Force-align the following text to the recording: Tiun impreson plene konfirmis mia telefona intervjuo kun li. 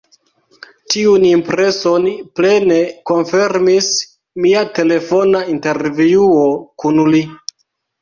Tiun 0.93 1.25
impreson 1.31 2.07
plene 2.39 2.79
konfirmis 3.11 3.93
mia 4.47 4.67
telefona 4.81 5.47
intervjuo 5.57 6.45
kun 6.87 7.03
li. 7.15 7.27